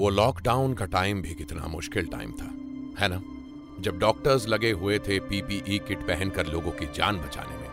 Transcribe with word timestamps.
वो 0.00 0.08
लॉकडाउन 0.10 0.74
का 0.74 0.84
टाइम 0.84 1.20
भी 1.22 1.34
कितना 1.34 1.66
मुश्किल 1.66 2.06
टाइम 2.06 2.30
था, 2.32 2.44
है 2.98 3.08
ना? 3.08 3.20
जब 3.80 3.98
डॉक्टर्स 3.98 4.46
लगे 4.48 4.70
हुए 4.70 4.98
थे 4.98 5.18
पीपीई 5.20 5.78
किट 5.78 5.98
पहनकर 5.98 6.46
लोगों 6.46 6.70
की 6.70 6.86
जान 6.86 7.16
बचाने 7.16 7.56
में 7.56 7.68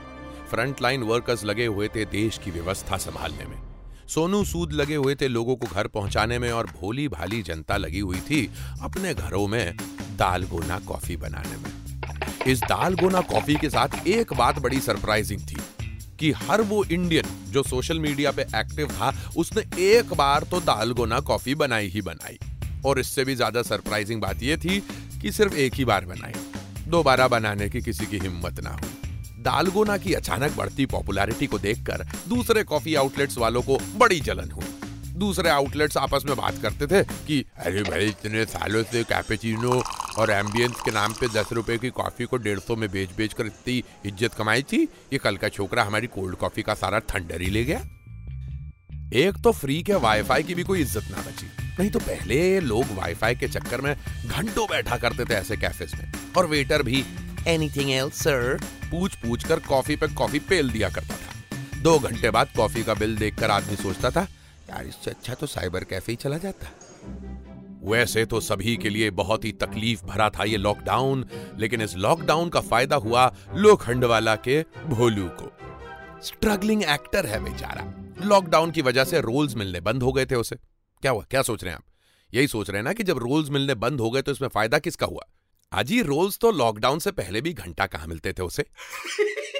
फ्रंट 0.50 0.82
लाइन 0.82 1.04
वर्कर्स 1.04 1.44
लगे 1.46 1.66
हुए 1.66 1.88
थे 1.88 2.06
देश 2.06 2.38
की 2.38 2.52
व्यवस्था 2.52 2.98
संभालने 2.98 3.46
में, 3.46 3.62
सोनू 4.08 4.44
सूद 4.46 4.74
लगे 4.74 4.96
हुए 4.96 5.16
थे 5.16 5.28
लोगों 5.28 5.56
को 5.56 5.68
घर 5.68 5.88
पहुँचाने 5.88 6.40
में 6.40 6.52
और 6.52 6.66
भोली 6.82 7.08
भाली 7.08 7.42
जनता 7.42 7.78
लगी 7.78 8.00
हुई 8.00 8.20
थी 8.20 8.46
अपने 8.82 9.14
घरों 9.14 9.48
में 9.48 9.78
दाल 10.18 10.44
गोना 10.44 10.80
कॉफ़ी 10.80 11.18
बनाने 11.18 11.58
में। 11.58 12.46
इस 12.48 12.62
दाल 12.62 12.96
गोना 12.96 13.22
कॉफ़ी 13.22 13.56
के 13.56 13.70
साथ 13.70 14.08
एक 14.08 14.34
बात 14.34 14.59
बड़ी 14.59 14.80
सरप्राइजिंग 14.80 15.42
थी 15.42 15.58
कि 16.20 16.32
हर 16.32 16.62
वो 16.62 16.84
इंडियन 16.84 17.52
जो 17.52 17.64
सोशल 17.64 18.00
मीडिया 18.00 18.32
पे 18.32 18.42
एक्टिव 18.56 18.88
था, 18.88 19.14
उसने 19.38 19.64
एक 19.82 20.14
बार 20.14 20.44
तो 20.44 20.60
दालगोना 20.62 21.20
कॉफ़ी 21.22 21.56
बनाई 21.56 21.88
ही 21.88 22.02
बनाई। 22.02 22.38
और 22.86 23.00
इससे 23.00 23.26
भी 23.26 23.36
ज़्यादा 23.36 23.62
सरप्राइजिंग 23.62 24.22
बात 24.22 24.44
यह 24.44 24.58
थी 24.58 24.80
कि 25.22 25.32
सिर्फ़ 25.32 25.56
एक 25.56 25.74
ही 25.74 25.86
बार 25.86 26.06
बनाई। 26.06 26.34
दोबारा 26.88 27.28
बनाने 27.28 27.70
की 27.70 27.82
किसी 27.82 28.06
की 28.06 28.18
हिम्मत 28.18 28.59
ना 28.59 28.70
हुई 28.72 29.42
दालगोना 29.44 29.98
की 29.98 30.14
अचानक 30.14 30.56
बढ़ती 30.58 30.86
पॉपुलैरिटी 30.86 31.48
को 31.48 31.59
देखकर 31.59 32.06
दूसरे 32.28 32.64
कॉफ़ी 32.64 32.96
आउटलेट्स 32.96 33.38
वालों 33.38 33.62
को 33.62 33.78
बड़ी 33.98 34.20
जलन 34.20 34.52
हुई। 34.52 34.66
दूसरे 35.18 35.50
आउटलेट्स 35.50 35.98
आपस 35.98 36.24
में 36.26 36.36
बात 36.38 36.58
करते 36.62 36.88
थे 36.88 37.04
कि, 37.28 37.44
अरे 37.58 37.84
भाई, 37.84 38.08
इतने 38.08 38.46
सालों 38.46 38.84
से 38.84 39.04
कैपेचिनो 39.04 39.81
और 40.18 40.32
एम्बियंस 40.32 40.82
के 40.82 40.92
नाम 40.92 41.14
पे 41.14 41.28
दस 41.30 41.52
रुपए 41.54 41.78
की 41.78 41.90
कॉफ़ी 41.92 42.26
को 42.26 42.38
डेढ़ 42.40 42.60
सौ 42.60 42.76
में 42.76 42.90
बेच 42.92 43.10
बेच 43.18 43.34
कर 43.34 43.46
इतनी 43.46 43.84
इज़्ज़त 44.06 44.34
कमाई 44.34 44.62
थी, 44.64 44.84
ये 45.14 45.18
कल 45.20 45.38
का 45.38 45.50
छोकरा 45.50 45.84
हमारी 45.84 46.08
कोल्ड 46.09 46.36
कॉफ़ी 46.38 46.64
का 46.64 46.74
सारा 46.76 47.00
थंडर 47.09 47.42
ही 47.42 47.50
ले 47.50 47.64
गया। 47.64 47.80
एक 49.16 49.38
तो 49.44 49.52
फ्री 49.54 49.82
के 49.84 49.96
वाईफाई 49.96 50.44
की 50.44 50.56
भी 50.56 50.64
कोई 50.64 50.82
इज़्ज़त 50.82 51.12
ना 51.12 51.22
बची, 51.22 51.48
नहीं 51.80 51.90
तो 51.92 52.00
पहले 52.00 52.59
लोग 52.62 52.86
वाईफाई 52.96 53.36
के 53.36 53.48
चक्कर 53.50 53.82
में 53.82 53.96
घंटों 53.96 54.66
बैठा 54.70 54.98
करते 54.98 55.26
थे 55.26 55.34
ऐसे 55.34 55.58
कैफेज 55.58 55.94
में, 55.96 56.12
और 56.38 56.48
वेटर 56.48 56.84
भी 56.84 57.04
एनीथिंग 57.48 57.92
एल्स 57.92 58.24
सर 58.24 58.59
पूछ 58.92 59.16
पूछ 59.18 59.48
कर 59.48 59.59
कॉफ़ी 59.68 59.96
पे 59.96 60.08
कॉफ़ी 60.14 60.40
पेल 60.50 60.72
दिया 60.72 60.90
करता 60.90 61.16
था। 61.16 61.81
दो 61.81 61.98
घंटे 62.00 62.30
बाद 62.30 62.50
कॉफ़ी 62.56 62.84
का 62.84 62.94
बिल 62.96 63.16
देखकर 63.18 63.52
आदमी 63.52 63.76
सोचता 63.76 64.12
था, 64.12 64.28
यार, 64.70 64.86
इससे 64.86 65.12
अच्छा 65.12 65.34
तो 65.34 65.48
साइबर 65.48 65.84
कैफ़े 65.84 66.14
ही 66.14 66.18
चला 66.18 66.38
जाता। 66.38 66.68
वैसे 67.88 68.26
तो 68.26 68.40
सभी 68.40 68.78
के 68.78 68.90
लिए 68.90 69.10
बहुत 69.12 69.46
ही 69.46 69.52
तकलीफ़ 69.52 70.04
भरा 70.06 70.30
था 70.30 70.44
ये 70.44 70.58
लॉकडाउन 70.58 71.26
लेकिन 71.58 71.82
इस 71.82 71.96
लॉकडाउन 71.96 72.50
का 72.50 72.62
फ़ायदा 72.62 72.96
हुआ 72.96 73.36
लोखंड 73.56 74.06
वाला 74.06 74.36
के 74.36 74.66
भोलू 74.86 75.28
को। 75.28 75.52
स्ट्रगलिंग 76.24 76.84
एक्टर 76.84 77.26
है 77.26 77.44
बेचारा। 77.44 77.94
लॉकडाउन 78.28 78.72
की 78.72 78.82
वजह 78.82 79.04
से 79.04 79.22
रोल्स 79.22 79.56
मिलने 79.56 79.82
बंद 79.82 80.04
हो 80.04 80.12
गए 80.12 80.26
थे 80.26 80.36
उसे। 80.36 80.56
क्या 81.02 81.12
हुआ? 81.12 81.26
क्या 81.30 81.42
सोच 81.42 81.64
रहे 81.64 81.74
हैं 81.74 81.78
आप? 81.78 81.84
यही 82.34 82.48
सोच 82.48 82.70
रहे 82.70 82.78
हैं 82.78 82.84
ना 82.84 82.94
कि 82.94 83.04
जब 83.04 83.18
रोल्स 83.18 83.50
मिलने 83.50 83.76
बंद 83.76 84.00
हो 84.00 84.12
गए 84.12 84.22
तो 84.22 84.32
इसमें 84.32 84.50
फ़ायदा 84.50 84.80
किसका 84.80 85.06
हुआ? 85.06 85.22
अजी 85.72 86.02
रोल्स 86.02 86.38
तो 86.38 86.52
लॉकडाउन 86.52 87.00
से 87.00 87.12
पहले 87.12 87.42
भी 87.42 87.54
घंटा 87.54 87.86
कहाँ 87.86 88.08
मिलते 88.08 88.34
थे 88.34 88.44
उसे? 88.44 88.66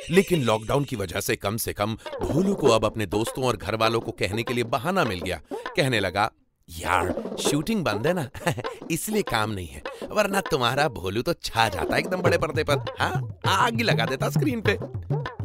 लेकिन 0.10 0.44
लॉकडाउन 0.44 0.84
की 0.84 0.96
वजह 0.96 1.20
से 1.20 1.36
कम 1.36 1.58
से 1.58 1.74
कम 1.74 1.96
भोलू 2.22 2.56
को 2.56 2.68
अब 2.68 2.86
अपने 2.86 3.06
दोस्तों 3.06 3.44
और 3.44 3.58
घर 3.58 3.76
वालों 3.76 4.00
को 4.00 4.12
कहने 4.12 4.44
के 4.44 4.54
लिए 4.54 4.64
बहाना 4.64 5.04
मिल 5.06 5.20
गया। 5.20 5.42
कहने 5.54 6.00
लगा 6.00 6.32
यार 6.70 7.14
शूटिंग 7.40 7.84
बंद 7.84 8.08
है 8.08 8.14
ना? 8.14 8.28
इसलिए 8.92 9.22
काम 9.22 9.52
नहीं 9.52 9.68
है। 9.68 9.82
वरना 10.12 10.42
तुम्हारा 10.42 10.88
भोलू 10.88 11.22
तो 11.22 11.34
छा 11.34 11.70
जाता 11.70 11.98
एकदम 11.98 12.22
बड़े 12.22 12.38
पर्दे 12.38 12.64
पर 12.64 12.78
हाँ? 13.00 13.40
आग 13.48 13.76
ही 13.76 13.84
लगा 13.84 14.06
देता 14.06 14.30
स्क्रीन 14.30 14.62
पे। 14.62 14.74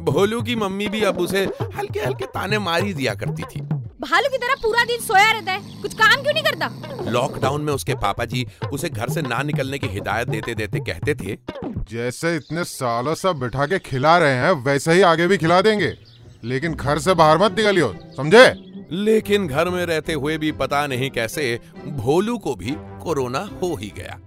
भोलू 0.02 0.42
की 0.42 0.56
मम्मी 0.56 0.88
भी 0.88 1.02
अब 1.02 1.18
उसे 1.18 1.44
हल्के 1.76 2.00
हल्के 2.00 2.26
ताने 2.26 2.58
मारी 2.58 2.94
दिया 2.94 3.14
करती 3.14 3.42
थी। 3.42 3.60
भालू 4.00 4.28
की 4.30 4.38
तरह 4.38 4.54
पूरा 4.54 4.84
दिन 4.84 5.00
सोया 5.00 5.30
रहता 5.32 5.52
है। 5.52 5.82
कुछ 5.82 5.94
काम 5.94 6.22
क्यों 6.22 6.32
नहीं 6.32 6.44
करता? 6.44 6.70
लॉकडाउन 7.10 7.62
में 7.62 7.72
उसके 7.72 7.94
पापा 7.94 8.24
जी 8.24 8.46
उसे 8.72 8.88
घर 8.88 9.08
से 9.08 9.22
ना 9.22 9.42
निकलने 9.42 9.78
की 9.78 9.86
हिदायत 9.86 10.28
देते 10.28 10.54
देते 10.54 10.80
कहते 10.80 11.14
थे। 11.14 11.38
जैसे 11.90 12.36
इतने 12.36 12.64
सालों 12.64 13.14
से 13.14 13.32
बिठा 13.32 13.66
के 13.66 13.78
खिला 13.78 14.18
रहे 14.18 14.34
हैं 14.34 14.50
वैसे 14.50 14.92
ही 14.92 15.02
आगे 15.02 15.26
भी 15.26 15.38
खिला 15.38 15.60
देंगे। 15.60 15.94
लेकिन 16.44 16.74
घर 16.74 16.98
से 16.98 17.14
बाहर 17.14 17.38
मत 17.38 17.56
निकलियो 17.58 17.94
समझे? 18.16 18.71
लेकिन 18.92 19.46
घर 19.46 19.68
में 19.68 19.84
रहते 19.86 20.12
हुए 20.12 20.36
भी 20.38 20.50
पता 20.52 20.86
नहीं 20.86 21.10
कैसे 21.10 21.58
भोलू 21.86 22.36
को 22.38 22.54
भी 22.54 22.74
कोरोना 23.02 23.38
हो 23.62 23.74
ही 23.74 23.92
गया। 23.96 24.18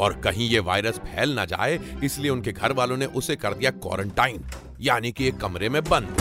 और 0.00 0.20
कहीं 0.20 0.48
ये 0.48 0.58
वायरस 0.58 0.98
फैल 0.98 1.34
ना 1.34 1.44
जाए, 1.44 1.78
इसलिए 2.04 2.30
उनके 2.30 2.52
घर 2.52 2.72
वालों 2.72 2.96
ने 2.96 3.06
उसे 3.06 3.36
कर 3.36 3.54
दिया 3.54 3.70
क्वारंटाइन, 3.70 4.44
यानी 4.80 5.12
कि 5.12 5.28
एक 5.28 5.36
कमरे 5.36 5.68
में 5.68 5.82
बंद। 5.84 6.16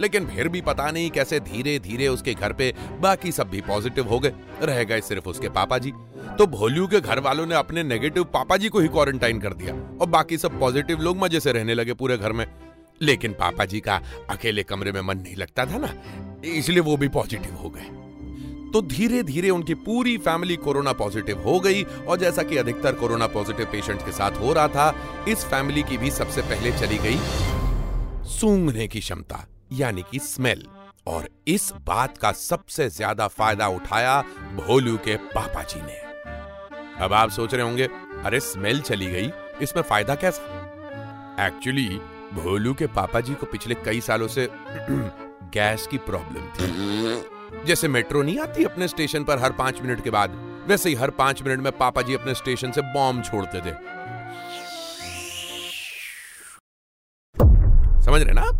लेकिन 0.00 0.26
फिर 0.26 0.48
भी 0.48 0.60
पता 0.60 0.90
नहीं 0.90 1.10
कैसे 1.10 1.40
धीरे 1.40 1.78
धीरे 1.78 2.08
उसके 2.08 2.34
घर 2.34 2.52
पे 2.52 2.72
बाकी 3.00 3.32
सब 3.32 3.48
भी 3.50 3.60
पॉजिटिव 3.60 4.08
हो 4.08 4.18
गए। 4.18 4.32
रह 4.62 4.82
गए 4.84 5.00
सिर्फ़ 5.00 5.28
उसके 5.28 5.48
पापा 5.48 5.78
जी 5.78 5.92
तो 6.38 6.46
भोलू 6.46 6.86
के 6.86 7.00
घर 7.00 7.18
वालों 7.18 7.46
ने 7.46 7.54
अपने 7.54 7.82
नेगेटिव 7.82 8.24
पापा 8.24 8.56
जी 8.56 8.68
को 8.68 8.80
ही 8.80 8.88
क्वारंटाइन 8.88 9.40
कर 9.40 9.52
दिया 9.52 9.74
और 10.00 10.06
बाकी 10.06 10.38
सब 10.38 10.58
पॉजिटिव 10.60 11.00
लोग 11.00 11.18
मज़े 11.18 11.40
से 11.40 11.52
रहने 11.52 11.74
लगे 11.74 11.94
पूरे 11.94 12.18
घर 12.18 12.32
में। 12.32 12.46
लेकिन 13.02 13.32
पापा 13.32 13.64
जी 13.64 13.80
का 13.80 14.00
अकेले 14.30 14.62
कमरे 14.62 14.92
में 14.92 15.00
मन 15.00 15.18
नहीं 15.18 15.36
लगता 15.36 15.66
था 15.66 15.78
ना? 15.78 15.94
इसलिए 16.44 16.80
वो 16.80 16.96
भी 16.96 17.08
पॉजिटिव 17.08 17.54
हो 17.54 17.70
गए। 17.70 17.94
तो 18.72 18.80
धीरे 18.84 19.22
धीरे 19.22 19.50
उनकी 19.50 19.74
पूरी 19.74 20.16
फैमिली 20.18 20.56
कोरोना 20.56 20.92
पॉजिटिव 20.92 21.42
हो 21.42 21.58
गई 21.60 21.82
और 21.82 22.18
जैसा 22.18 22.42
कि 22.42 22.56
अधिकतर 22.56 22.94
कोरोना 22.94 23.26
पॉजिटिव 23.26 23.66
पेशेंट 23.72 24.04
के 24.04 24.12
साथ 24.12 24.40
हो 24.40 24.52
रहा 24.52 24.68
था, 24.68 25.24
इस 25.28 25.44
फैमिली 25.44 25.82
की 25.82 25.98
भी 25.98 26.10
सबसे 26.10 26.42
पहले 26.42 26.72
चली 26.72 26.98
गई 26.98 27.18
सूंघने 28.30 28.86
की 28.88 29.00
क्षमता, 29.00 29.46
यानी 29.72 30.02
कि 30.10 30.18
स्मेल 30.18 30.66
और 31.06 31.28
इस 31.48 31.72
बात 31.86 32.18
का 32.18 32.32
सबसे 32.32 32.88
ज़्यादा 32.88 33.28
फ़ायदा 33.28 33.68
उठाया 33.68 34.20
भोलू 34.56 34.96
के 34.96 35.16
पापा 35.34 35.62
जी 35.62 35.80
ने। 35.80 36.04
अब 37.04 37.12
आप 37.12 37.30
सोच 37.30 37.54
रहे 37.54 37.62
होंगे, 37.62 37.88
अरे 38.24 38.40
स्मेल 38.40 38.80
चली 38.80 39.06
गई, 39.06 39.30
इसमें 39.62 39.82
फ़ायदा 39.82 40.14
कैसा? 40.14 41.46
एक्चुअली 41.46 41.88
भोलू 42.34 42.74
के 42.74 42.86
पापा 42.88 43.20
जी 43.20 43.34
को 43.34 43.46
पिछले 43.46 43.74
कई 43.84 44.00
सालों 44.00 44.28
से 44.28 44.48
गैस 45.56 45.86
की 45.86 45.98
प्रॉब्लम 45.98 46.48
थी। 46.54 47.66
जैसे 47.66 47.88
मेट्रो 47.88 48.22
नहीं 48.22 48.38
आती 48.38 48.64
अपने 48.64 48.88
स्टेशन 48.88 49.24
पर 49.24 49.38
हर 49.38 49.52
पाँच 49.52 49.80
मिनट 49.82 50.02
के 50.04 50.10
बाद, 50.10 50.30
वैसे 50.68 50.88
ही 50.88 50.94
हर 50.94 51.10
पाँच 51.10 51.42
मिनट 51.42 51.60
में 51.60 51.72
पापा 51.78 52.02
जी 52.02 52.14
अपने 52.14 52.34
स्टेशन 52.34 52.72
से 52.72 52.82
बॉम्ब 52.94 53.24
छोड़ते 53.24 53.60
थे। 53.60 53.74
समझ 58.04 58.22
रहे 58.22 58.32
ना 58.32 58.50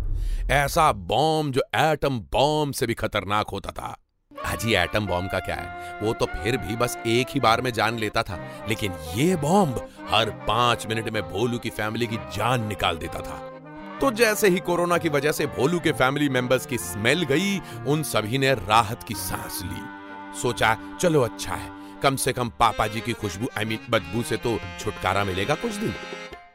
ऐसा 0.53 0.91
बॉम्ब 0.91 1.53
जो 1.53 1.61
एटम 1.75 2.19
बॉम्ब 2.31 2.73
से 2.73 2.85
भी 2.85 2.93
खतरनाक 2.93 3.49
होता 3.49 3.71
था। 3.71 3.95
हाजी 4.31 4.73
एटम 4.75 5.05
बॉम्ब 5.07 5.31
का 5.31 5.39
क्या 5.39 5.55
है? 5.55 5.99
वो 6.01 6.13
तो 6.13 6.25
फिर 6.25 6.57
भी 6.57 6.75
बस 6.75 6.97
एक 7.07 7.27
ही 7.29 7.39
बार 7.39 7.61
में 7.61 7.71
जान 7.73 7.97
लेता 7.97 8.23
था, 8.23 8.39
लेकिन 8.69 8.93
ये 9.15 9.35
बॉम्ब 9.35 9.87
हर 10.09 10.29
पाँच 10.47 10.87
मिनट 10.87 11.09
में 11.09 11.21
भोलू 11.23 11.57
की 11.57 11.69
फैमिली 11.69 12.07
की 12.07 12.17
जान 12.35 12.67
निकाल 12.67 12.97
देता 12.97 13.19
था। 13.19 13.56
तो 14.01 14.11
जैसे 14.11 14.49
ही 14.49 14.59
कोरोना 14.59 14.97
की 14.97 15.09
वजह 15.09 15.31
से 15.31 15.45
भोलू 15.47 15.79
के 15.79 15.91
फैमिली 15.91 16.27
मेंबर्स 16.29 16.65
की 16.65 16.77
स्मेल 16.77 17.23
गई, 17.23 17.57
उन 17.87 18.03
सभी 18.03 18.37
ने 18.37 18.53
राहत 18.53 19.03
की 19.03 19.13
सांस 19.13 19.61
ली। 19.63 20.39
सोचा, 20.41 20.75
चलो 21.01 21.21
अच्छा 21.21 21.53
है। 21.53 21.71
कम 22.03 22.15
से 22.15 22.33
कम 22.33 22.49
पापा 22.49 22.87
जी 22.87 23.01
की 23.01 23.13
खुशबू 23.13 23.47
आई 23.57 23.65
मीन 23.65 23.87
बदबू 23.89 24.23
से 24.23 24.37
तो 24.37 24.57
छुटकारा 24.79 25.23
मिलेगा 25.23 25.55
कुछ 25.55 25.75
दिन। 25.75 25.93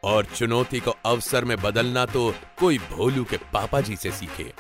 और 0.05 0.25
चुनौती 0.27 0.81
को 0.81 0.94
अवसर 1.06 1.44
में 1.44 1.56
बदलना 1.62 2.06
तो 2.06 2.33
कोई 2.59 2.79
भोलू 2.91 3.25
के 3.25 3.37
पापा 3.53 3.81
जी 3.81 3.97
से 3.97 4.11
सीखे। 4.11 4.53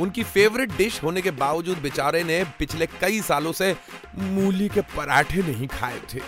उनकी 0.00 0.22
फेवरेट 0.24 0.76
डिश 0.76 1.02
होने 1.02 1.22
के 1.22 1.30
बावजूद 1.32 1.78
बेचारे 1.78 2.24
ने 2.24 2.42
पिछले 2.58 2.86
कई 3.00 3.20
सालों 3.22 3.52
से 3.52 3.76
मूली 4.18 4.68
के 4.68 4.80
पराठे 4.96 5.42
नहीं 5.42 5.68
खाए 5.68 6.00
थे, 6.14 6.20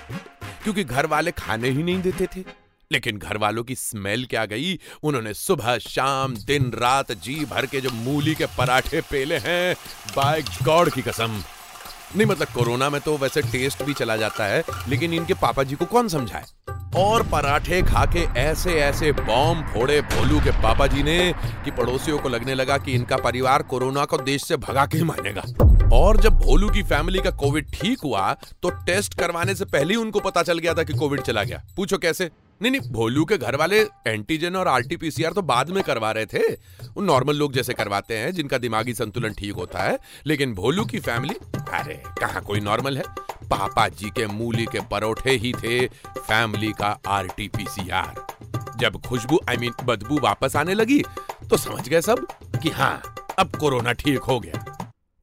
क्योंकि 0.62 0.84
घर 0.84 1.06
वाले 1.06 1.30
खाने 1.32 1.68
ही 1.68 1.82
नहीं 1.82 2.00
देते 2.02 2.26
थे। 2.26 2.44
लेकिन 2.92 3.18
घर 3.18 3.36
वालों 3.36 3.64
की 3.64 3.74
स्मेल 3.74 4.24
क्या 4.24 4.44
गई? 4.44 4.78
उन्होंने 5.02 5.34
सुबह, 5.34 5.78
शाम, 5.78 6.34
दिन, 6.36 6.70
रात 6.74 7.12
जी 7.12 7.44
भर 7.44 7.66
के 7.66 7.80
जो 7.80 7.90
मूली 7.90 8.34
के 8.34 8.46
पराठे 8.58 9.00
पेले 9.00 9.38
हैं, 9.38 9.74
बाय 10.16 10.42
गॉड 10.62 10.90
की 10.90 11.02
कसम। 11.02 11.42
नहीं 12.16 12.26
मतलब 12.26 12.48
कोरोना 12.48 12.90
में 12.90 13.00
तो 13.00 13.16
वैसे 13.18 13.42
टेस्ट 13.42 13.82
भी 13.82 13.94
चला 13.94 14.16
जाता 14.16 14.44
है, 14.44 14.62
लेकिन 14.88 15.14
इनके 15.14 15.34
पापा 15.34 15.62
जी 15.62 15.76
को 15.76 15.84
कौन 15.84 16.08
समझाए? 16.08 16.44
और 16.96 17.22
पराठे 17.22 17.80
खा 17.82 18.04
के 18.06 18.20
ऐसे 18.40 18.74
ऐसे 18.74 19.10
बॉम्ब 19.12 19.66
फोड़े 19.66 20.00
भोलू 20.02 20.38
के 20.40 20.50
पापा 20.62 20.86
जी 20.86 21.02
ने 21.02 21.34
कि 21.64 21.70
पड़ोसियों 21.70 22.18
को 22.18 22.28
लगने 22.28 22.54
लगा 22.54 22.78
कि 22.78 22.92
इनका 22.92 23.16
परिवार 23.16 23.62
कोरोना 23.62 24.04
को 24.04 24.18
देश 24.18 24.44
से 24.44 24.56
भगा 24.56 24.86
के 24.86 25.02
मानेगा। 25.04 25.42
और 25.96 26.16
जब 26.16 26.34
भोलू 26.34 26.70
की 26.70 26.82
फैमिली 26.82 27.20
का 27.20 27.30
कोविड 27.30 27.70
ठीक 27.72 28.00
हुआ 28.04 28.32
तो 28.62 28.70
टेस्ट 28.86 29.14
करवाने 29.14 29.54
से 29.54 29.64
पहले 29.64 29.94
ही 29.94 30.00
उनको 30.00 30.20
पता 30.20 30.42
चल 30.42 30.58
गया 30.58 30.74
था 30.74 30.82
कि 30.82 30.92
कोविड 30.92 31.20
चला 31.20 31.44
गया। 31.44 31.62
पूछो 31.76 31.98
कैसे? 31.98 32.30
नहीं 32.62 32.70
नहीं 32.72 32.90
भोलू 32.92 33.24
के 33.24 33.36
घर 33.38 33.56
वाले 33.56 33.80
एंटीजन 34.06 34.56
और 34.56 34.68
आरटीपीसीआर 34.68 35.32
तो 35.32 35.42
बाद 35.42 35.70
में 35.70 35.82
करवा 35.82 36.10
रहे 36.12 36.26
थे। 36.26 36.42
वो 36.86 37.02
नॉर्मल 37.02 37.36
लोग 37.36 37.52
जैसे 37.52 37.72
करवाते 37.74 38.18
हैं 38.18 38.32
जिनका 38.32 38.58
दिमागी 38.58 38.94
संतुलन 38.94 39.32
ठीक 39.32 39.52
होता 39.52 39.82
है। 39.82 39.98
लेकिन 40.26 40.54
भोलू 40.54 40.84
की 40.84 41.00
फैमिली 41.00 41.34
अरे 41.72 42.02
कहा 42.20 42.40
कोई 42.40 42.60
नॉर्मल 42.60 42.96
है? 42.96 43.04
पापा 43.50 43.88
जी 43.88 44.10
के 44.10 44.26
मूली 44.26 44.64
के 44.66 44.80
परोठे 44.80 45.30
ही 45.30 45.52
थे 45.52 45.86
फैमिली 45.88 46.72
का 46.72 46.98
आरटीपीसीआर। 47.08 48.24
जब 48.78 49.00
खुशबू 49.00 49.40
आई 49.48 49.56
I 49.56 49.60
मीन 49.60 49.70
mean, 49.70 49.84
बदबू 49.84 50.18
वापस 50.18 50.56
आने 50.56 50.74
लगी 50.74 51.02
तो 51.50 51.56
समझ 51.56 51.88
गए 51.88 52.00
सब 52.00 52.26
कि 52.62 52.70
हाँ 52.70 53.02
अब 53.38 53.56
कोरोना 53.56 53.92
ठीक 53.92 54.18
हो 54.18 54.40
गया। 54.40 54.64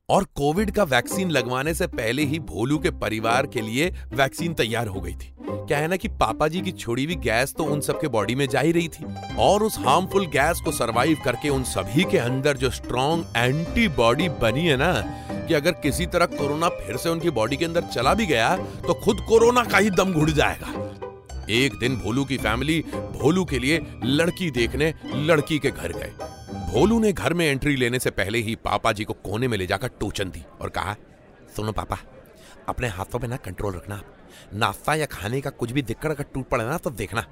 और 0.09 0.23
कोविड 0.35 0.71
का 0.71 0.83
वैक्सीन 0.83 1.29
लगवाने 1.29 1.73
से 1.73 1.87
पहले 1.87 2.23
ही 2.23 2.39
भोलू 2.39 2.77
के 2.79 2.91
परिवार 2.91 3.47
के 3.47 3.61
लिए 3.61 3.89
वैक्सीन 4.13 4.53
तैयार 4.53 4.87
हो 4.87 5.01
गई 5.01 5.13
थी। 5.13 5.32
क्या 5.67 5.77
है 5.77 5.87
ना 5.87 5.95
कि 5.95 6.07
पापा 6.19 6.47
जी 6.47 6.61
की 6.61 6.71
छोड़ी 6.71 7.03
हुई 7.05 7.15
गैस 7.15 7.53
तो 7.55 7.63
उन 7.63 7.81
सबके 7.81 8.07
बॉडी 8.07 8.35
में 8.35 8.47
जा 8.47 8.59
ही 8.59 8.71
रही 8.71 8.87
थी 8.87 9.05
और 9.39 9.63
उस 9.63 9.77
हार्मफुल 9.79 10.25
गैस 10.27 10.61
को 10.61 10.71
सरवाइव 10.71 11.17
करके 11.25 11.49
उन 11.49 11.63
सभी 11.63 12.03
के 12.03 12.17
अंदर 12.17 12.57
जो 12.57 12.69
स्ट्रॉन्ग 12.69 13.37
एंटीबॉडी 13.37 14.29
बनी 14.41 14.65
है 14.65 14.77
ना, 14.77 14.93
कि 15.47 15.53
अगर 15.53 15.71
किसी 15.83 16.05
तरह 16.05 16.25
कोरोना 16.27 16.69
फिर 16.69 16.97
से 16.97 17.09
उनकी 17.09 17.29
बॉडी 17.31 17.57
के 17.57 17.65
अंदर 17.65 17.81
चला 17.85 18.13
भी 18.13 18.25
गया 18.25 18.55
तो 18.57 18.93
खुद 19.03 19.21
कोरोना 19.29 19.63
का 19.63 19.77
ही 19.77 19.89
दम 19.91 20.13
घुट 20.13 20.29
जाएगा। 20.31 20.73
एक 21.51 21.77
दिन 21.79 21.95
भोलू 21.97 22.23
की 22.25 22.37
फैमिली 22.37 22.79
भोलू 22.91 23.43
के 23.45 23.59
लिए 23.59 23.79
लड़की 24.03 24.49
देखने 24.51 24.93
लड़की 25.15 25.59
के 25.59 25.71
घर 25.71 25.91
गए। 25.91 26.11
भोलू 26.71 26.99
ने 26.99 27.11
घर 27.13 27.33
में 27.33 27.45
एंट्री 27.45 27.75
लेने 27.75 27.99
से 27.99 28.09
पहले 28.11 28.39
ही 28.39 28.55
पापा 28.65 28.91
जी 28.91 29.03
को 29.03 29.13
कोने 29.25 29.47
में 29.47 29.57
ले 29.57 29.65
जाकर 29.67 29.87
टोचन 29.99 30.29
दी 30.29 30.43
और 30.61 30.69
कहा, 30.69 30.95
सुनो 31.55 31.71
पापा 31.71 31.97
अपने 32.69 32.87
हाथों 32.87 33.19
पे 33.19 33.27
ना 33.27 33.37
कंट्रोल 33.37 33.75
रखना। 33.75 34.01
नाश्ता 34.53 34.95
या 34.95 35.05
खाने 35.05 35.41
का 35.41 35.49
कुछ 35.51 35.71
भी 35.71 35.81
दिक्कत 35.81 36.11
अगर 36.11 36.23
टूट 36.23 36.47
पड़े 36.49 36.63
ना 36.65 36.77
तो 36.77 36.89
देखना। 36.91 37.25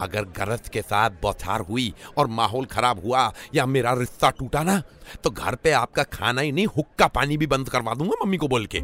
अगर 0.00 0.24
गरज 0.36 0.68
के 0.68 0.82
साथ 0.82 1.10
बौछार 1.22 1.60
हुई 1.60 1.92
और 2.18 2.26
माहौल 2.28 2.64
खराब 2.64 3.04
हुआ 3.04 3.32
या 3.54 3.66
मेरा 3.66 3.92
रिश्ता 3.92 4.30
टूटा 4.30 4.62
ना 4.62 4.82
तो 5.24 5.30
घर 5.30 5.54
पे 5.54 5.72
आपका 5.72 6.02
खाना 6.04 6.40
ही 6.40 6.52
नहीं, 6.52 6.66
हुक्का 6.66 7.06
पानी 7.08 7.36
भी 7.36 7.46
बंद 7.46 7.68
करवा 7.68 7.94
दूँगा 7.94 8.24
मम्मी 8.24 8.36
को 8.36 8.48
बोल 8.48 8.66
के। 8.66 8.80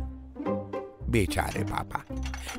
बेचारे 1.11 1.63
पापा, 1.65 2.03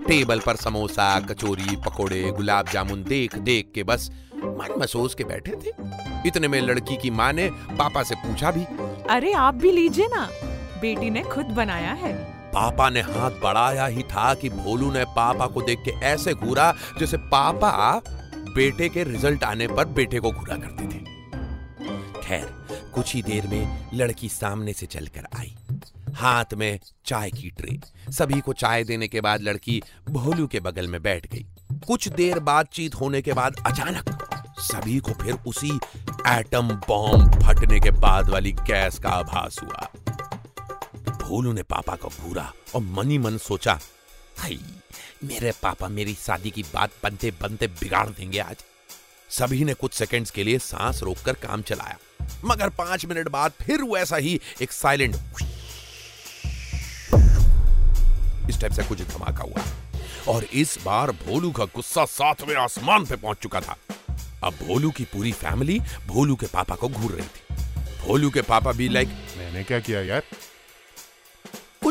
टेबल 0.08 0.40
पर 0.40 0.56
समोसा, 0.56 1.20
कचोरी, 1.22 1.76
पकोड़े, 1.86 2.22
गुलाब 2.32 2.70
जामुन 2.70 3.04
देख 3.04 3.36
देख 3.38 3.72
के 3.76 3.84
बस 3.84 4.10
मन 4.36 4.76
महसूस 4.78 5.16
के 5.16 5.24
बैठे 5.24 5.52
थे। 5.56 5.72
इतने 6.28 6.48
में 6.48 6.60
लड़की 6.62 6.98
की 6.98 7.10
माँ 7.12 7.32
ने 7.34 7.50
पापा 7.72 8.04
से 8.04 8.16
पूछा 8.18 8.52
भी। 8.52 8.64
अरे 9.10 9.34
आप 9.34 9.56
भी 9.56 9.72
लीजिए 9.72 10.08
ना, 10.08 10.28
बेटी 10.82 11.10
ने 11.10 11.24
खुद 11.24 11.46
बनाया 11.54 11.94
है। 11.94 12.14
पापा 12.54 12.90
ने 12.90 13.02
हाथ 13.02 13.32
बढ़ाया 13.42 13.86
ही 13.86 14.04
था 14.04 14.34
कि 14.34 14.50
भोलू 14.50 14.92
ने 14.92 15.04
पापा 15.16 15.48
को 15.48 15.62
देख 15.62 15.80
के 15.86 15.92
ऐसे 16.06 16.34
घूरा 16.34 16.74
जैसे 17.00 17.18
पापा 17.18 18.02
बेटे 18.56 18.90
के 18.90 19.04
रिज़ल्ट 19.04 19.44
आने 19.44 19.68
पर 19.68 19.86
बेटे 19.86 20.20
को 20.20 20.32
घूरा 20.32 20.56
करते 20.56 20.84
थे। 20.86 22.22
खैर, 22.22 22.46
कुछ 22.94 23.14
ही 23.16 23.22
देर 23.22 23.48
में 23.48 23.90
लड़की 23.94 24.30
सामने 24.30 24.74
से 24.74 24.86
चलकर 24.86 25.28
आई। 25.38 25.56
हाथ 26.14 26.54
में 26.54 26.80
चाय 27.06 27.32
की 27.32 27.50
ट्रे। 27.50 27.78
सभी 28.12 28.40
को 28.40 28.54
चाय 28.54 28.84
देने 28.84 29.08
के 29.08 29.22
बाद 29.22 29.42
लड़की 29.42 29.82
भोलू 30.10 30.48
के 30.48 30.60
बगल 30.60 30.88
में 30.88 31.02
बैठ 31.02 31.28
गई। 31.28 31.46
कुछ 31.88 32.08
देर 32.08 32.40
बातचीत 32.40 32.96
होने 32.96 33.22
के 33.22 33.34
बाद 33.34 33.56
अचानक 33.66 34.18
सभी 34.60 34.98
को 35.00 35.12
फिर 35.12 35.34
उसी 35.48 35.80
एटम 36.28 36.70
बॉम्ब 36.88 37.42
फटने 37.44 37.80
के 37.80 37.92
बाद 37.92 38.30
वाली 38.30 38.52
गैस 38.52 39.00
का 39.00 39.10
आभास 39.10 39.60
हुआ। 39.64 39.88
भोलू 41.30 41.52
ने 41.54 41.64
पापा 41.64 41.96
को 41.96 42.10
घूरा 42.20 42.52
और 42.76 42.82
मनी 42.82 43.18
मन 43.18 43.38
सोचा 43.38 43.74
भाई 44.38 44.60
मेरे 45.24 45.52
पापा 45.62 45.88
मेरी 45.88 46.14
शादी 46.16 46.52
की 46.52 46.64
बात 46.64 46.92
बनते 47.04 47.32
बनते 47.42 47.68
बिगाड़ 47.70 48.08
देंगे 48.10 48.40
आज। 48.40 48.64
सभी 49.30 49.64
ने 49.64 49.74
कुछ 49.74 49.94
सेकंड्स 49.94 50.32
के 50.32 50.44
लिए 50.44 50.60
सांस 50.60 51.02
रोककर 51.04 51.34
काम 51.44 51.62
चलाया, 51.62 51.98
मगर 52.46 52.70
पाँच 52.70 53.06
मिनट 53.06 53.28
बाद 53.28 53.52
फिर 53.62 53.84
वैसा 53.84 54.18
ही 54.18 54.40
एक 54.62 54.72
साइलेंट 54.72 55.16
इस 58.50 58.60
टाइप 58.62 58.74
से 58.74 58.84
कुछ 58.84 59.02
धमाका 59.04 59.44
हुआ 59.44 60.34
और 60.34 60.44
इस 60.44 60.78
बार 60.86 61.12
भोलू 61.26 61.52
का 61.52 61.66
गुस्सा 61.76 62.06
सातवें 62.08 62.56
आसमान 62.56 63.06
पे 63.06 63.16
पहुँच 63.16 63.38
चुका 63.38 63.62
था। 63.62 63.78
अब 64.44 64.54
भोलू 64.68 64.92
की 64.92 65.04
पूरी 65.06 65.32
फैमिली 65.38 65.80
भोलू 66.08 66.36
के 66.36 66.46
पापा 66.48 66.76
को 66.76 66.90
घूर 66.90 67.12
रही 67.12 67.28
थी। 67.28 68.06
भोलू 68.06 68.30
के 68.30 68.42
पापा 68.42 68.72
भी 68.72 68.90
लाइक 68.90 69.08
मैंने 69.38 69.64
क्या 69.64 69.80
किया 69.80 70.02
यार? 70.04 70.24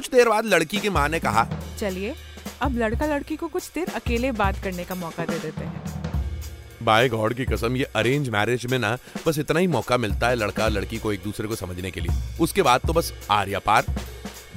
कुछ 0.08 0.16
देर 0.16 0.28
बाद 0.28 0.44
लड़की 0.46 0.78
की 0.78 0.88
माँ 0.88 1.08
ने 1.08 1.18
कहा 1.20 1.44
चलिए 1.78 2.14
अब 2.62 2.76
लड़का 2.78 3.06
लड़की 3.06 3.36
को 3.36 3.48
कुछ 3.48 3.70
देर 3.74 3.88
अकेले 3.94 4.30
बात 4.32 4.62
करने 4.64 4.84
का 4.84 4.94
मौका 4.94 5.24
दे 5.24 5.38
देते 5.38 5.64
हैं। 5.64 6.84
बाय 6.84 7.08
गॉड 7.08 7.34
की 7.34 7.44
कसम 7.44 7.76
ये 7.76 7.84
अरेंज 7.96 8.28
मैरिज 8.28 8.64
में 8.66 8.78
ना 8.78 8.96
बस 9.26 9.38
इतना 9.38 9.60
ही 9.60 9.66
मौका 9.66 9.96
मिलता 9.96 10.28
है 10.28 10.34
लड़का 10.34 10.68
लड़की 10.68 10.98
को 10.98 11.12
एक 11.12 11.22
दूसरे 11.22 11.48
को 11.48 11.56
समझने 11.56 11.90
के 11.90 12.00
लिए। 12.00 12.36
उसके 12.40 12.62
बाद 12.62 12.80
तो 12.80 12.92
बस 12.92 13.12
आर्या 13.30 13.58
पार 13.58 13.84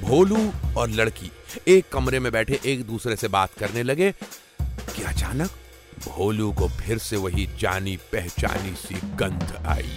भोलू 0.00 0.50
और 0.76 0.90
लड़की 0.90 1.30
एक 1.68 1.88
कमरे 1.92 2.20
में 2.20 2.32
बैठे 2.32 2.60
एक 2.66 2.86
दूसरे 2.86 3.16
से 3.16 3.28
बात 3.28 3.54
करने 3.58 3.82
लगे। 3.82 4.12
कि 4.62 5.02
अचानक 5.02 5.50
भोलू 6.08 6.52
को 6.52 6.68
फिर 6.68 6.98
से 6.98 7.16
वही 7.16 7.46
जानी 7.58 7.96
पहचानी 8.12 8.74
सी 8.76 8.94
गंध 8.94 9.56
आई। 9.66 9.96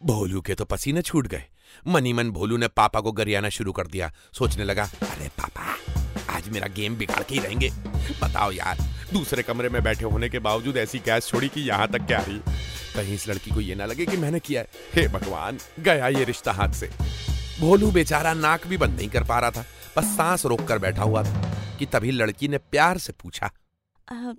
भोलू 0.00 0.40
के 0.40 0.54
तो 0.54 0.64
पसीने 0.64 1.02
छूट 1.02 1.26
गए। 1.26 1.44
मनी 1.86 2.12
मन 2.12 2.30
भोलू 2.30 2.56
ने 2.56 2.68
पापा 2.68 3.00
को 3.00 3.12
गरियाना 3.12 3.48
शुरू 3.48 3.72
कर 3.72 3.86
दिया। 3.86 4.12
सोचने 4.32 4.64
लगा 4.64 4.84
अरे 4.84 5.28
पापा 5.28 5.76
आज 6.36 6.48
मेरा 6.48 6.66
गेम 6.66 6.96
बिगाड़ 6.96 7.22
के 7.22 7.34
ही 7.34 7.40
रहेंगे। 7.40 7.70
बताओ 8.22 8.50
यार 8.52 8.78
दूसरे 9.12 9.42
कमरे 9.42 9.68
में 9.68 9.82
बैठे 9.82 10.04
होने 10.04 10.28
के 10.28 10.38
बावजूद 10.38 10.76
ऐसी 10.76 10.98
गैस 10.98 11.26
छोड़ी 11.26 11.48
कि 11.48 11.60
यहाँ 11.60 11.88
तक 11.88 12.06
क्या 12.06 12.18
रही? 12.18 12.40
कहीं 12.94 13.14
इस 13.14 13.28
लड़की 13.28 13.50
को 13.50 13.60
ये 13.60 13.74
ना 13.74 13.86
लगे 13.86 14.06
कि 14.06 14.16
मैंने 14.16 14.40
किया 14.40 14.60
है। 14.60 14.68
हे 14.94 15.08
भगवान 15.08 15.58
गया 15.80 16.08
ये 16.08 16.24
रिश्ता 16.24 16.52
हाथ 16.52 16.72
से। 16.72 16.90
भोलू 17.60 17.90
बेचारा 17.90 18.34
नाक 18.34 18.66
भी 18.66 18.76
बंद 18.76 18.96
नहीं 18.96 19.08
कर 19.08 19.24
पा 19.24 19.38
रहा 19.38 19.50
था 19.50 19.64
बस 19.96 20.04
सांस 20.04 20.46
रोक 20.46 20.64
कर 20.68 20.78
बैठा 20.78 21.02
हुआ 21.02 21.22
था 21.22 21.58
कि 21.78 21.86
तभी 21.86 22.10
लड़की 22.10 22.48
ने 22.48 22.58
प्यार 22.58 22.98
से 22.98 23.12
पूछा 23.12 23.46
आ, 23.46 24.32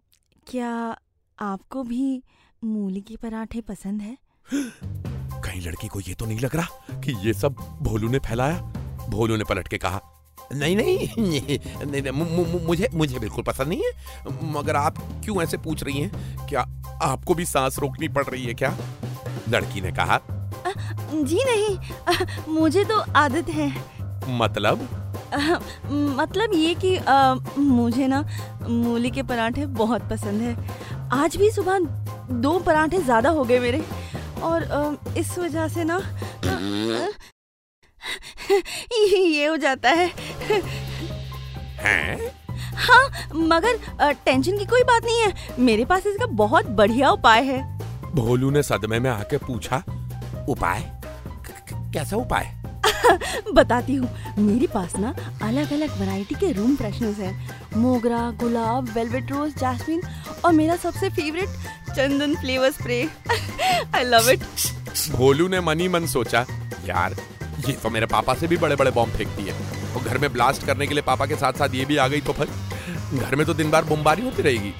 क्या 0.52 0.98
आपको 1.40 1.84
भी 1.84 2.24
मूली 2.64 3.02
के 3.02 3.16
पराठे 3.16 3.62
पसंद 3.62 4.02
है? 4.02 4.18
कहीं 5.42 5.62
लड़की 5.62 5.88
को 5.88 6.00
ये 6.00 6.14
तो 6.14 6.26
नहीं 6.26 6.40
लग 6.40 6.56
रहा? 6.56 6.68
कि 7.06 7.14
ये 7.28 7.34
सब 7.34 7.56
भोलू 7.82 8.10
ने 8.10 8.20
फैलाया? 8.20 8.58
भोलू 9.10 9.36
ने 9.36 9.44
पलट 9.44 9.68
के 9.68 9.78
कहा 9.78 10.02
नहीं 10.54 10.76
नहीं 10.76 11.08
नहीं, 11.20 12.02
नहीं 12.02 12.12
मु, 12.12 12.26
मु, 12.26 12.60
मुझे 12.68 12.90
मुझे 12.94 13.20
बिल्कुल 13.20 13.44
पसंद 13.44 13.68
नहीं 13.68 13.84
है। 13.84 14.52
मगर 14.52 14.76
आप 14.76 14.98
क्यों 15.24 15.42
ऐसे 15.44 15.58
पूछ 15.58 15.84
रही 15.84 16.02
हैं? 16.02 16.48
क्या 16.48 16.62
आपको 17.02 17.34
भी 17.34 17.46
सांस 17.46 17.80
रोकनी 17.80 18.08
पड़ 18.08 18.26
रही 18.26 18.46
है 18.46 18.54
क्या? 18.54 18.78
लड़की 19.50 19.82
ने 19.82 19.92
कहा 19.92 20.14
आ, 20.14 20.72
जी 21.14 21.44
नहीं 21.46 21.78
आ, 21.78 22.26
मुझे 22.50 22.84
तो 22.84 23.00
आदत 23.16 23.50
है। 23.50 23.74
मतलब? 24.30 24.88
आ, 25.34 25.60
मतलब 25.92 26.54
ये 26.54 26.74
कि 26.74 26.96
आ, 26.98 27.36
मुझे 27.58 28.08
ना 28.08 28.26
मूली 28.70 29.12
के 29.12 29.24
पराठे 29.24 29.66
बहुत 29.66 30.10
पसंद 30.10 30.42
है। 30.42 30.56
आज 31.14 31.36
भी 31.38 31.52
सुबह 31.52 31.80
दो 32.32 32.60
पराठे 32.60 33.02
ज़्यादा 33.02 33.30
हो 33.30 33.44
गए 33.44 33.60
मेरे। 33.60 33.84
और 34.44 34.98
इस 35.18 35.38
वजह 35.40 35.68
से 35.68 35.84
ना 35.84 36.02
ये 38.94 39.46
हो 39.46 39.58
जाता 39.58 39.90
है। 39.90 40.08
हैं? 41.80 42.32
हाँ 42.76 43.30
मगर 43.36 43.78
टेंशन 44.26 44.58
की 44.58 44.66
कोई 44.66 44.84
बात 44.84 45.06
नहीं 45.06 45.20
है। 45.20 45.34
मेरे 45.60 45.86
पास 45.86 46.06
इसका 46.08 46.26
बहुत 46.26 46.66
बढ़िया 46.66 47.10
उपाय 47.10 47.44
है। 47.44 47.62
भोलू 48.16 48.50
ने 48.50 48.64
सदमे 48.64 49.00
में 49.00 49.10
आके 49.10 49.38
पूछा 49.38 49.84
उपाय? 50.50 50.92
कैसा 51.94 52.18
उपाय? 52.18 52.52
बताती 53.54 53.96
हूँ। 53.96 54.10
मेरे 54.38 54.68
पास 54.68 54.96
ना 54.96 55.16
अलग 55.42 55.74
अलग 55.74 56.00
वैरायटी 56.00 56.36
के 56.36 56.52
रूम 56.52 56.76
फ्रेशनर्स 56.76 57.20
हैं। 57.20 57.60
मोगरा 57.78 58.32
गुलाब 58.32 58.90
वेलवेट 58.90 59.32
रोज 59.32 59.56
जैस्मिन 59.58 60.02
और 60.46 60.54
मेरा 60.54 60.76
सबसे 60.76 61.10
favourite 61.10 61.50
Chandan 61.96 62.36
flavour 62.36 62.72
spray. 62.72 63.02
I 63.96 64.04
love 64.04 64.30
it 64.30 64.44
Bholu 65.12 65.48
ने 65.48 65.60
मनी 65.62 65.88
मन 65.88 66.06
सोचा, 66.08 66.46
यार, 66.86 67.16
ये 67.68 67.74
तो 67.74 67.90
मेरे 67.90 68.06
पापा 68.08 68.34
से 68.36 68.48
भी 68.48 68.58
बड़े 68.58 68.76
बड़े 68.76 68.92
बॉम्ब 68.92 69.14
फेंकती 69.14 69.44
है। 69.44 69.54
और 69.94 70.04
घर 70.04 70.18
में 70.18 70.32
ब्लास्ट 70.34 70.66
करने 70.66 70.88
के 70.88 70.94
लिए 70.94 71.04
पापा 71.04 71.26
के 71.26 71.36
साथ 71.36 71.54
साथ 71.54 71.76
ये 71.76 71.86
भी 71.86 71.98
आ 71.98 72.08
गई 72.08 72.22
तो 72.22 72.34
फिर 72.34 72.48
घर 73.16 73.36
में 73.36 73.46
तो 73.46 73.54
दिन 73.54 73.72
भर 73.72 73.84
बमबारी 73.86 74.22
होती 74.22 74.44
रहेगी। 74.44 74.74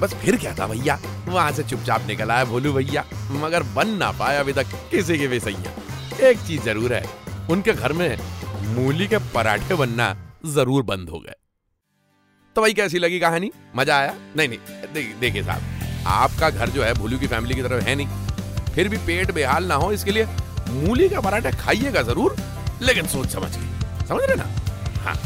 बस 0.00 0.14
फिर 0.14 0.36
क्या 0.36 0.54
था 0.54 0.66
भैया? 0.66 0.98
वहाँ 1.28 1.52
से 1.52 1.62
चुपचाप 1.64 2.06
निकल 2.06 2.30
आया 2.30 2.44
भोलू 2.46 2.72
भैया। 2.72 3.04
मगर 3.32 3.62
बन 3.74 3.96
ना 3.96 4.10
पाया 4.18 4.40
अभी 4.40 4.52
तक 4.52 4.66
किसी 4.90 5.18
के 5.18 5.28
भी 5.28 5.40
सही 5.40 6.26
एक 6.28 6.38
चीज़ 6.38 6.62
ज़रूर 6.62 6.92
है, 6.94 7.04
उनके 7.50 7.72
घर 7.72 7.92
में 7.92 8.18
मूली 8.74 9.06
के 9.06 9.18
पराठे 9.34 9.74
बनना 9.76 10.14
ज़रूर 10.46 10.82
बंद 10.84 11.10
हो 11.10 11.18
गए। 11.20 11.34
तो 12.56 12.60
भाई 12.62 12.74
कैसी 12.74 12.98
लगी 12.98 13.18
कहानी? 13.20 13.50
मज़ा 13.76 13.98
आया? 13.98 14.14
नहीं 14.36 14.48
नहीं 14.48 15.12
देखिए 15.20 15.42
साहब। 15.42 15.76
आपका 16.06 16.50
घर 16.50 16.68
जो 16.68 16.82
है 16.82 16.94
भूलू 16.94 17.18
की 17.18 17.26
फैमिली 17.26 17.54
की 17.54 17.62
तरफ़ 17.62 17.84
है 17.84 17.94
नहीं। 17.94 18.06
फिर 18.74 18.88
भी 18.88 18.96
पेट 18.96 19.30
बेहाल 19.30 19.64
ना 19.64 19.74
हो 19.74 19.92
इसके 19.92 20.10
लिए 20.10 20.26
मूली 20.70 21.08
का 21.08 21.20
पराठा 21.20 21.50
खाइएगा 21.50 22.02
ज़रूर, 22.02 22.36
लेकिन 22.82 23.06
सोच 23.06 23.28
समझ 23.28 23.50
के। 23.56 24.06
समझ 24.06 24.22
रहे 24.22 24.36
ना? 24.36 24.46
हाँ. 25.02 25.16